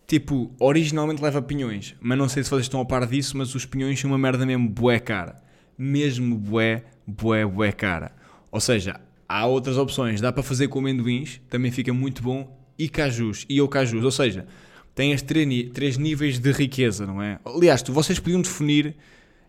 [0.05, 3.65] Tipo, originalmente leva pinhões, mas não sei se vocês estão a par disso, mas os
[3.65, 5.35] pinhões são uma merda mesmo bué cara.
[5.77, 8.15] Mesmo bué, bué, bué cara.
[8.49, 10.21] Ou seja, há outras opções.
[10.21, 14.03] Dá para fazer com amendoins, também fica muito bom, e cajus, e ou cajus.
[14.03, 14.45] Ou seja,
[14.95, 17.39] tem as três, três níveis de riqueza, não é?
[17.45, 18.95] Aliás, vocês podiam definir,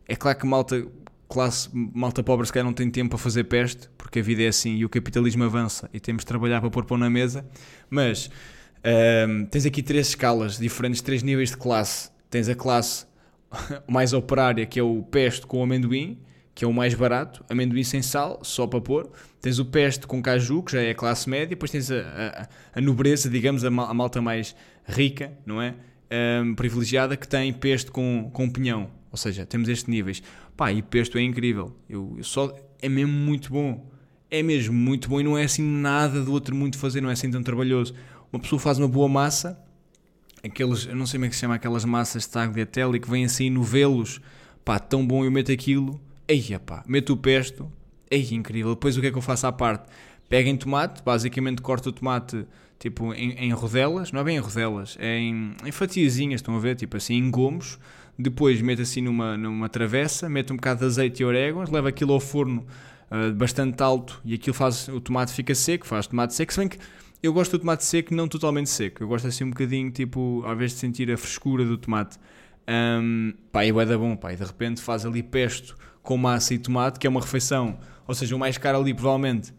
[0.06, 0.86] é claro que malta,
[1.28, 4.48] classe, malta pobre se calhar não tem tempo para fazer peste, porque a vida é
[4.48, 7.46] assim e o capitalismo avança e temos de trabalhar para pôr pão na mesa,
[7.90, 8.30] mas
[9.50, 12.10] tens aqui três escalas diferentes, três níveis de classe.
[12.30, 13.06] Tens a classe
[13.88, 16.18] mais operária, que é o pesto com amendoim,
[16.58, 19.08] que é o mais barato, amendoim sem sal, só para pôr.
[19.40, 21.46] Tens o pesto com caju, que já é a classe média.
[21.46, 25.76] Depois tens a, a, a nobreza, digamos, a, a, malta mais rica, não é?
[26.42, 28.90] Um, privilegiada, que tem pesto com, com pinhão.
[29.12, 30.20] Ou seja, temos estes níveis.
[30.56, 31.76] Pá, e pesto é incrível.
[31.88, 33.88] Eu, eu só, é mesmo muito bom.
[34.28, 37.12] É mesmo muito bom e não é assim nada do outro muito fazer, não é
[37.12, 37.94] assim tão trabalhoso
[38.32, 39.58] uma pessoa faz uma boa massa,
[40.44, 43.24] aqueles, eu não sei como é que se chama, aquelas massas de tagliatelle que vêm
[43.24, 44.20] assim novelos,
[44.64, 47.70] pá, tão bom, eu meto aquilo, eia pá, meto o pesto,
[48.10, 48.74] ei, incrível.
[48.74, 49.88] Depois o que é que eu faço à parte?
[50.28, 52.46] Pego em tomate, basicamente corto o tomate
[52.78, 56.60] tipo em, em rodelas, não é bem em rodelas, é em, em fatiazinhas, estão a
[56.60, 57.78] ver, tipo assim, em gomos.
[58.18, 62.12] Depois meto assim numa, numa travessa, meto um bocado de azeite e orégãos, levo aquilo
[62.12, 62.66] ao forno
[63.10, 66.68] uh, bastante alto e aquilo faz, o tomate fica seco, faz tomate seco, se bem
[66.68, 66.78] que
[67.22, 69.02] eu gosto do tomate seco, não totalmente seco.
[69.02, 72.16] Eu gosto assim um bocadinho, tipo, ao invés de sentir a frescura do tomate.
[72.68, 74.32] Um, pá, e é da bom, pá.
[74.32, 75.76] E de repente faz ali pesto
[76.08, 77.78] com massa e tomate, que é uma refeição.
[78.06, 79.52] Ou seja, o mais caro ali, provavelmente,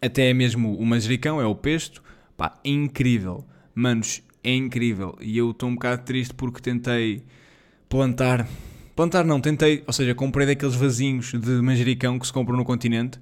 [0.00, 2.02] até é mesmo o manjericão, é o pesto.
[2.36, 3.44] Pá, é incrível.
[3.72, 5.16] Manos, é incrível.
[5.20, 7.22] E eu estou um bocado triste porque tentei
[7.88, 8.48] plantar.
[8.96, 13.20] Plantar não, tentei, ou seja, comprei daqueles vasinhos de manjericão que se compram no continente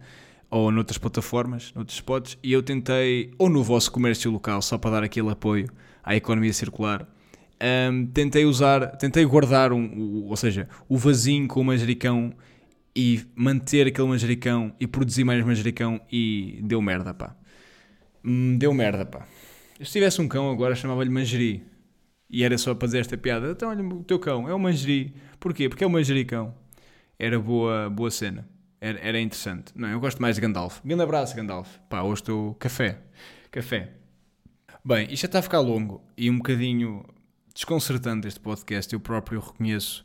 [0.48, 4.92] ou noutras plataformas, noutros spots, e eu tentei, ou no vosso comércio local, só para
[4.92, 5.68] dar aquele apoio
[6.03, 7.07] à economia circular,
[7.62, 12.33] um, tentei usar, tentei guardar, um, ou seja, o vasinho com o manjericão
[12.94, 17.37] e manter aquele manjericão e produzir mais manjericão e deu merda, pá.
[18.25, 19.27] Hum, deu merda, pá.
[19.79, 21.62] Se tivesse um cão agora chamava-lhe manjeri.
[22.29, 23.51] E era só para dizer esta piada.
[23.51, 25.14] Então, olha, o teu cão é o manjeri.
[25.38, 25.68] Porquê?
[25.68, 26.55] Porque é o manjericão.
[27.18, 28.49] Era boa, boa cena.
[28.81, 29.73] Era, era interessante.
[29.75, 30.81] Não, eu gosto mais de Gandalf.
[30.85, 31.79] Grande abraço, Gandalf.
[31.88, 33.01] Pá, hoje estou café.
[33.51, 33.92] Café.
[34.85, 37.05] Bem, isto já está a ficar longo e um bocadinho
[37.55, 40.05] desconcertante este podcast, eu próprio reconheço.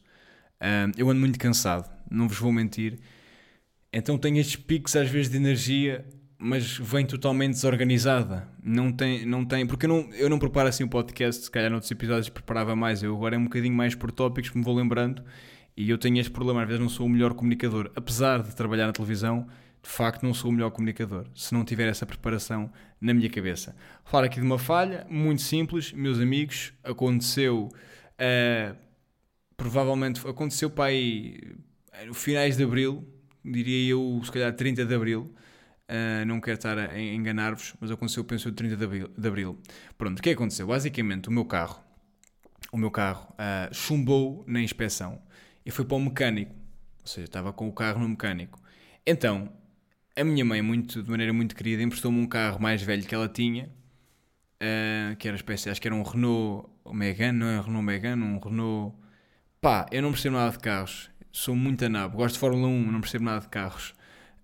[0.62, 3.00] Uh, eu ando muito cansado, não vos vou mentir.
[3.92, 6.06] Então tenho estes picos às vezes de energia,
[6.38, 8.48] mas vem totalmente desorganizada.
[8.64, 11.52] Não tem, não tem, porque eu não, eu não preparo assim o um podcast, se
[11.52, 13.02] calhar noutros episódios preparava mais.
[13.02, 15.24] Eu agora é um bocadinho mais por tópicos, me vou lembrando
[15.78, 17.92] e eu tenho este problema, às vezes não sou o melhor comunicador.
[17.96, 19.46] Apesar de trabalhar na televisão,
[19.86, 23.76] de facto não sou o melhor comunicador, se não tiver essa preparação na minha cabeça.
[24.04, 28.76] Falar aqui de uma falha, muito simples, meus amigos, aconteceu uh,
[29.56, 31.38] provavelmente aconteceu para aí
[32.08, 33.08] no finais de Abril,
[33.44, 35.32] diria eu, se calhar 30 de Abril.
[35.88, 39.60] Uh, não quero estar a enganar-vos, mas aconteceu, penso, 30 de abril, de abril.
[39.96, 40.66] Pronto, o que é que aconteceu?
[40.66, 41.80] Basicamente, o meu carro,
[42.72, 45.22] o meu carro uh, chumbou na inspeção
[45.64, 46.56] e foi para o mecânico.
[47.02, 48.60] Ou seja, estava com o carro no mecânico.
[49.06, 49.54] Então,
[50.16, 53.28] a minha mãe, muito, de maneira muito querida, emprestou-me um carro mais velho que ela
[53.28, 53.70] tinha,
[54.62, 58.24] uh, que era espécie, acho que era um Renault Megane, não é um Renault Megane,
[58.24, 58.96] um Renault...
[59.60, 63.02] Pá, eu não percebo nada de carros, sou muito anabo, gosto de Fórmula 1, não
[63.02, 63.94] percebo nada de carros.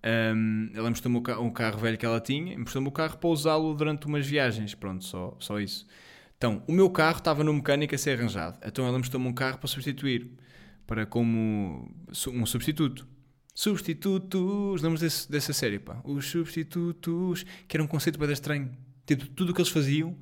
[0.03, 4.07] Um, ela emprestou-me um carro velho que ela tinha, emprestou-me o carro para usá-lo durante
[4.07, 5.85] umas viagens, pronto, só, só isso.
[6.37, 9.59] Então, o meu carro estava no mecânico a ser arranjado, então ela emprestou-me um carro
[9.59, 10.31] para substituir,
[10.87, 11.87] para como
[12.29, 13.07] um substituto.
[13.53, 16.01] Substitutos, lembras desse, dessa série, pá?
[16.03, 18.71] Os substitutos, que era um conceito bem estranho.
[19.05, 20.17] Tipo, tudo o que eles faziam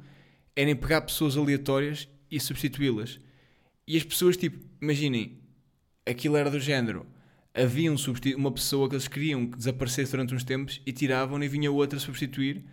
[0.56, 3.20] era pegar pessoas aleatórias e substituí-las.
[3.88, 5.40] E as pessoas, tipo, imaginem,
[6.06, 7.06] aquilo era do género
[7.54, 7.96] havia um
[8.38, 11.98] uma pessoa que eles queriam que desaparecesse durante uns tempos e tiravam e vinha outra
[11.98, 12.64] a substituir.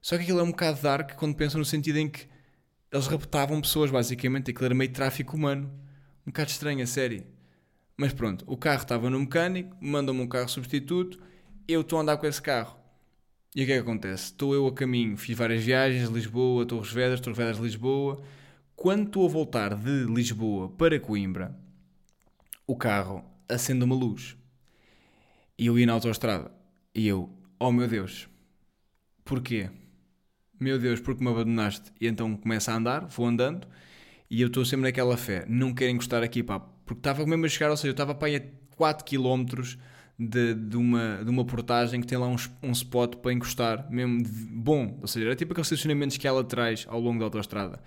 [0.00, 2.26] Só que aquilo é um bocado dark quando pensam no sentido em que
[2.90, 4.50] eles raptavam pessoas, basicamente.
[4.50, 5.70] Aquilo era meio tráfico humano.
[6.26, 7.24] Um bocado estranho, a série.
[7.96, 11.20] Mas pronto, o carro estava no mecânico, mandam-me um carro substituto,
[11.68, 12.76] eu estou a andar com esse carro.
[13.54, 14.24] E o que é que acontece?
[14.24, 18.22] Estou eu a caminho, fiz várias viagens, Lisboa, Torres Vedras, Torres Vedras, Lisboa.
[18.74, 21.54] Quando estou a voltar de Lisboa para Coimbra,
[22.66, 24.36] o carro acende uma luz.
[25.58, 26.50] E eu ia na autoestrada.
[26.94, 28.26] E eu, oh meu Deus,
[29.24, 29.70] porquê?
[30.58, 31.92] Meu Deus, porque me abandonaste?
[32.00, 33.68] E então começa a andar, vou andando,
[34.30, 37.48] e eu estou sempre naquela fé, não quero encostar aqui, pá, porque estava mesmo a
[37.48, 38.42] chegar, ou seja, eu estava para aí a
[38.76, 39.44] 4 km
[40.18, 44.22] de, de, uma, de uma portagem que tem lá um, um spot para encostar, mesmo
[44.22, 47.80] de, bom, ou seja, era tipo aqueles estacionamentos que ela traz ao longo da autoestrada,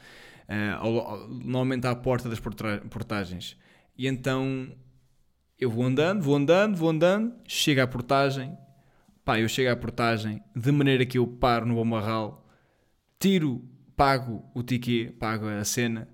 [0.50, 3.58] uh, ao, normalmente à porta das portagens.
[3.98, 4.72] E então
[5.60, 8.58] eu vou andando, vou andando, vou andando, chego à portagem,
[9.24, 12.46] pá, eu chego à portagem de maneira que eu paro no Bomarral,
[13.20, 13.64] tiro,
[13.96, 16.08] pago o ticket, pago a cena,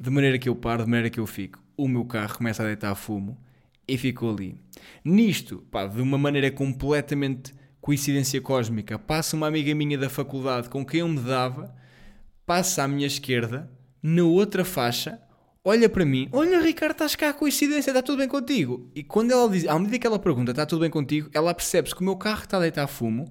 [0.00, 1.63] de maneira que eu paro, de maneira que eu fico.
[1.76, 3.38] O meu carro começa a deitar fumo
[3.86, 4.60] e ficou ali.
[5.04, 10.86] Nisto, pá, de uma maneira completamente coincidência cósmica, passa uma amiga minha da faculdade com
[10.86, 11.74] quem eu me dava,
[12.46, 13.70] passa à minha esquerda,
[14.02, 15.20] na outra faixa,
[15.62, 18.90] olha para mim, olha Ricardo, estás cá, coincidência, está tudo bem contigo?
[18.94, 21.94] E quando ela diz, à medida que ela pergunta, está tudo bem contigo, ela percebe-se
[21.94, 23.30] que o meu carro está a deitar fumo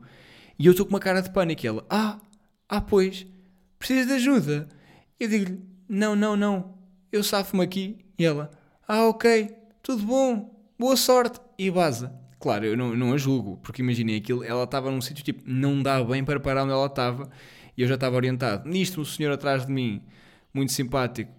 [0.60, 1.66] e eu estou com uma cara de pânico.
[1.66, 2.20] E ela, ah,
[2.70, 3.26] ah, pois,
[3.80, 4.68] precisas de ajuda?
[5.20, 6.78] Eu digo-lhe, não, não, não,
[7.12, 8.03] eu safo-me aqui.
[8.18, 8.52] E ela,
[8.88, 11.40] ah, ok, tudo bom, boa sorte.
[11.58, 12.14] E vaza.
[12.40, 15.82] Claro, eu não, não a julgo, porque imaginei aquilo, ela estava num sítio tipo, não
[15.82, 17.30] dá bem para parar onde ela estava
[17.78, 18.68] e eu já estava orientado.
[18.68, 20.04] Nisto, um senhor atrás de mim,
[20.54, 21.32] muito simpático,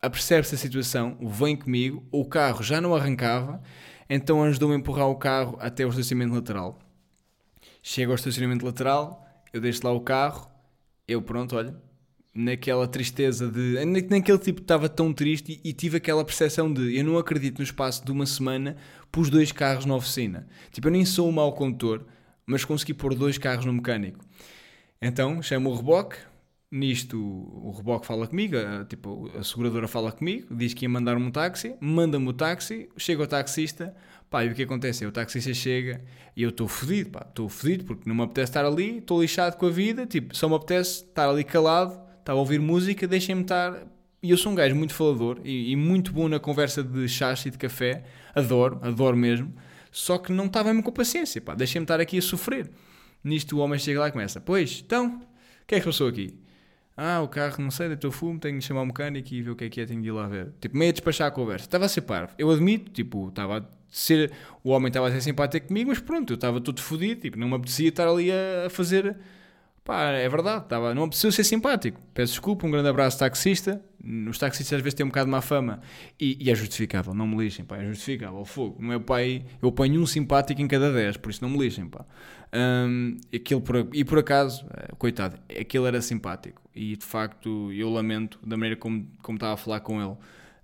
[0.00, 3.62] apercebe-se a situação, vem comigo, o carro já não arrancava,
[4.08, 6.78] então ajudou-me a empurrar o carro até o estacionamento lateral.
[7.82, 10.50] Chego ao estacionamento lateral, eu deixo lá o carro,
[11.06, 11.76] eu pronto, olha,
[12.34, 13.84] naquela tristeza de.
[13.84, 17.64] Naquele tipo estava tão triste e, e, tive aquela percepção de eu não acredito no
[17.64, 18.76] espaço de uma semana
[19.10, 20.46] pus dois carros na oficina.
[20.70, 22.06] Tipo, eu nem sou um mau condutor,
[22.46, 24.24] mas consegui pôr dois carros no mecânico.
[25.00, 26.16] Então chamo o reboque,
[26.74, 31.22] Nisto, o reboque fala comigo, a, tipo, a seguradora fala comigo, diz que ia mandar-me
[31.22, 33.94] um táxi, manda-me o táxi, chega o taxista,
[34.30, 35.04] pá, e o que acontece?
[35.04, 36.02] O taxista chega
[36.34, 39.58] e eu estou fodido, pá, estou fodido porque não me apetece estar ali, estou lixado
[39.58, 43.42] com a vida, tipo, só me apetece estar ali calado, estar a ouvir música, deixem-me
[43.42, 43.86] estar.
[44.22, 47.44] E eu sou um gajo muito falador e, e muito bom na conversa de chás
[47.44, 48.04] e de café,
[48.34, 49.52] adoro, adoro mesmo,
[49.90, 52.70] só que não estava mesmo com paciência, pá, deixem-me estar aqui a sofrer.
[53.24, 56.38] Nisto o homem chega lá e começa, pois, então, o que é que passou aqui?
[56.96, 59.56] Ah, o carro, não sei, deitou fumo, tenho de chamar o mecânico e ver o
[59.56, 60.52] que é que é, tenho de ir lá ver.
[60.60, 61.64] Tipo, meio a despachar a conversa.
[61.64, 62.34] Estava a ser parvo.
[62.38, 64.30] Eu admito, tipo, estava a ser.
[64.62, 67.48] O homem estava a ser simpático comigo, mas pronto, eu estava todo fodido, tipo, não
[67.48, 69.16] me apetecia estar ali a, fazer.
[69.84, 72.00] Pá, é verdade, estava, não apetecia ser simpático.
[72.14, 73.82] Peço desculpa, um grande abraço, taxista.
[74.28, 75.80] Os taxistas às vezes têm um bocado de má fama
[76.20, 78.40] e, e é justificável, não me lixem, pá, é justificável.
[78.40, 81.50] O fogo, o meu pai, eu ponho um simpático em cada 10, por isso não
[81.50, 82.04] me lixem, pá.
[82.54, 87.88] Um, aquilo por, e por acaso, eh, coitado, aquele era simpático e de facto eu
[87.88, 90.16] lamento da maneira como, como estava a falar com ele.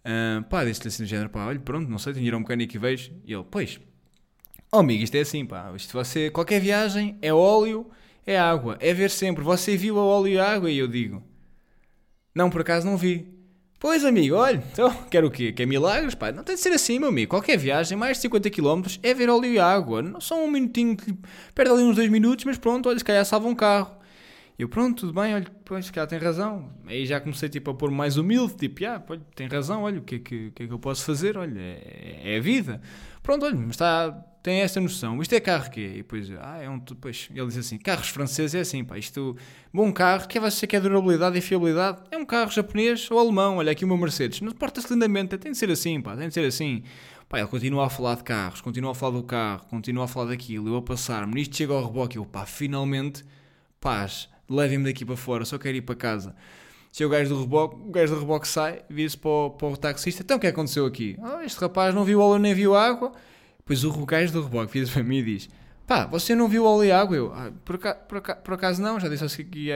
[0.04, 2.40] Um, pá, disse-lhe assim do género, pá, olha, pronto, não sei, tenho de ir ao
[2.40, 3.12] mecânico e vejo.
[3.24, 3.81] E ele, pois,
[4.72, 7.90] oh amigo, isto é assim, pá, isto você, qualquer viagem é óleo,
[8.28, 10.70] é água, é ver sempre, você viu o óleo e a água?
[10.70, 11.22] E eu digo,
[12.34, 13.26] não, por acaso não vi.
[13.80, 15.50] Pois, amigo, olha, então, quer o quê?
[15.50, 16.14] Quer milagres?
[16.14, 17.30] Pá, não tem de ser assim, meu amigo.
[17.30, 20.02] Qualquer viagem, mais de 50 km, é ver óleo e água.
[20.02, 20.94] Não só um minutinho,
[21.54, 23.96] perde ali uns dois minutos, mas pronto, olha, se calhar salva um carro.
[24.58, 26.70] Eu, pronto, tudo bem, olha, pois, cá tem razão.
[26.86, 30.02] Aí já comecei, tipo, a pôr mais humilde, tipo, ah, olha, tem razão, olha, o
[30.02, 31.38] que é que, que, é que eu posso fazer?
[31.38, 32.82] Olha, é, é a vida.
[33.22, 35.20] Pronto, olha, está, tem esta noção.
[35.20, 36.82] Isto é carro que E depois, ah, é um,
[37.34, 39.37] ele diz assim, carros franceses é assim, pá, isto,
[39.70, 41.98] bom carro, que vai ser que é durabilidade e fiabilidade?
[42.11, 44.40] É um carro japonês ou alemão, olha aqui meu Mercedes.
[44.40, 46.82] Não porta-se lindamente, tem de ser assim, pá, tem de ser assim.
[47.28, 50.30] Pá, ele continua a falar de carros, continua a falar do carro, continua a falar
[50.30, 53.22] daquilo, eu a passar-me, nisto chega ao reboque, eu, pá, finalmente,
[53.78, 56.34] paz, levem-me daqui para fora, só quero ir para casa.
[56.90, 60.22] Chega o gajo do reboque, o gajo do reboque sai, vira-se para, para o taxista,
[60.22, 61.18] então o é que aconteceu aqui?
[61.22, 63.12] Ah, este rapaz não viu óleo nem viu água.
[63.68, 65.50] Depois o gajo do reboque vira-se para mim e diz,
[65.87, 67.14] pá, você não viu e água?
[67.14, 69.68] Eu, ah, por, acaso, por, por, acaso, não, já disse aqui,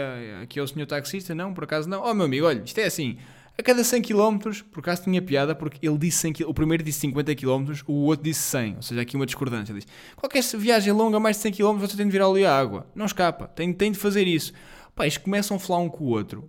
[0.42, 2.02] aqui ao senhor taxista, não, por acaso não.
[2.02, 3.18] Oh meu amigo, olha, isto é assim,
[3.59, 4.38] a cada 100 km,
[4.70, 7.92] por acaso tinha piada, porque ele disse 100 km, o primeiro disse 50 km, o
[8.05, 9.72] outro disse 100, ou seja, aqui uma discordância.
[9.72, 12.59] Ele diz, qualquer viagem longa, mais de 100 km, você tem de vir ali à
[12.59, 14.55] água, não escapa, tem, tem de fazer isso.
[14.94, 16.48] Pá, eles começam a falar um com o outro,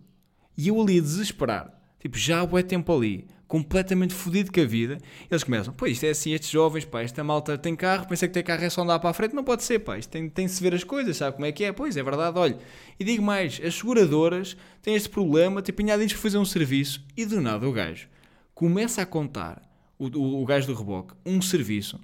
[0.58, 4.98] e eu ali a desesperar, tipo, já há tempo ali, completamente fodido com a vida,
[5.32, 8.34] eles começam, pô, isto é assim, estes jovens, pá, esta malta tem carro, pensa que
[8.34, 10.46] ter carro é só andar para a frente, não pode ser, pá, isto tem, tem
[10.46, 11.72] de se ver as coisas, sabe como é que é?
[11.72, 12.58] Pois, é verdade, olha,
[13.00, 17.26] e digo mais, as seguradoras têm este problema, tipo, apanhadinhos para fazer um serviço, e
[17.26, 18.10] do nada o gajo
[18.54, 19.62] começa a contar,
[19.98, 21.98] o, o, o gajo do reboque, um serviço,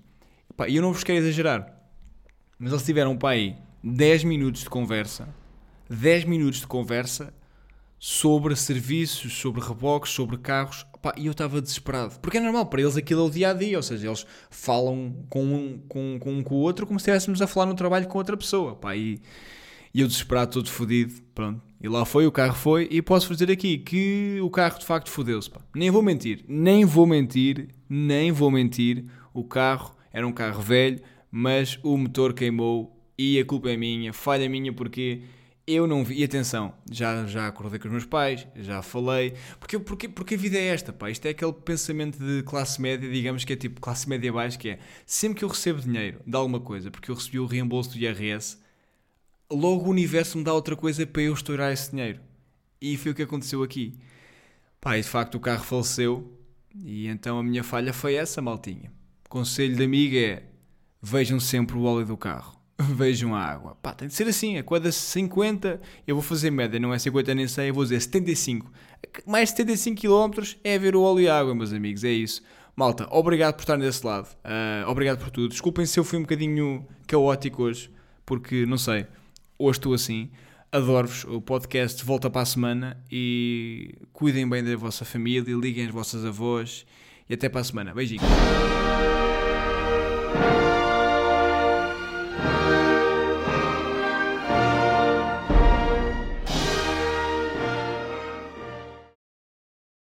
[0.56, 1.78] pá, e eu não vos quero exagerar,
[2.58, 5.28] mas eles tiveram, pá, aí, 10 minutos de conversa,
[5.90, 7.34] 10 minutos de conversa
[8.00, 12.20] sobre serviços, sobre reboques, sobre carros, Pá, e eu estava desesperado.
[12.20, 15.26] Porque é normal, para eles aquilo é o dia a dia, ou seja, eles falam
[15.30, 18.18] com um com, com, com o outro como se estivéssemos a falar no trabalho com
[18.18, 18.76] outra pessoa.
[18.76, 19.22] Pá, e,
[19.94, 21.62] e eu desesperado, todo fodido, pronto.
[21.82, 25.10] E lá foi, o carro foi, e posso dizer aqui que o carro de facto
[25.10, 25.50] fodeu-se.
[25.74, 29.06] Nem vou mentir, nem vou mentir, nem vou mentir.
[29.34, 31.00] O carro era um carro velho,
[31.32, 35.22] mas o motor queimou e a culpa é minha, falha minha porque
[35.74, 39.78] eu não vi, e atenção, já, já acordei com os meus pais, já falei, porque,
[39.78, 43.44] porque, porque a vida é esta, pá, isto é aquele pensamento de classe média, digamos
[43.44, 46.60] que é tipo classe média baixa, que é, sempre que eu recebo dinheiro de alguma
[46.60, 48.58] coisa, porque eu recebi o reembolso do IRS,
[49.50, 52.20] logo o universo me dá outra coisa para eu estourar esse dinheiro.
[52.82, 54.00] E foi o que aconteceu aqui.
[54.80, 56.40] Pá, e de facto o carro faleceu,
[56.74, 58.92] e então a minha falha foi essa, maltinha.
[59.28, 60.44] Conselho de amiga é,
[61.02, 62.59] vejam sempre o óleo do carro
[62.96, 63.76] vejam a água.
[63.82, 67.36] Pá, tem de ser assim, a cada 50, eu vou fazer média, não é 50
[67.36, 68.72] nem 100, eu vou dizer 75.
[69.26, 72.42] Mais 75 km é ver o óleo e a água, meus amigos, é isso.
[72.76, 75.50] Malta, obrigado por estar desse lado, uh, obrigado por tudo.
[75.50, 77.92] Desculpem se eu fui um bocadinho caótico hoje,
[78.26, 79.06] porque, não sei,
[79.58, 80.30] hoje estou assim.
[80.72, 85.92] Adoro-vos, o podcast volta para a semana e cuidem bem da vossa família, liguem as
[85.92, 86.86] vossas avós
[87.28, 87.94] e até para a semana.
[87.94, 88.24] Beijinhos.